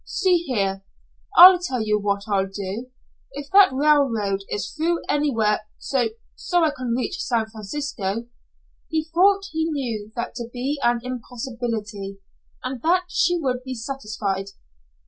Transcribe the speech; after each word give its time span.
"See 0.03 0.37
here. 0.47 0.83
I'll 1.37 1.59
tell 1.59 1.83
you 1.83 1.99
what 1.99 2.23
I'll 2.27 2.47
do. 2.49 2.89
If 3.33 3.51
that 3.51 3.71
railroad 3.71 4.43
is 4.49 4.71
through 4.73 4.99
anywhere 5.07 5.67
so 5.77 6.07
so 6.35 6.63
I 6.63 6.71
can 6.71 6.95
reach 6.95 7.21
San 7.23 7.45
Francisco" 7.45 8.25
He 8.89 9.03
thought 9.05 9.43
he 9.51 9.65
knew 9.69 10.11
that 10.15 10.33
to 10.37 10.49
be 10.51 10.79
an 10.81 11.01
impossibility, 11.03 12.17
and 12.63 12.81
that 12.81 13.03
she 13.09 13.37
would 13.37 13.63
be 13.63 13.75
satisfied. 13.75 14.47